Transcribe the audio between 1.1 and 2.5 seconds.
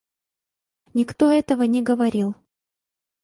этого не говорил.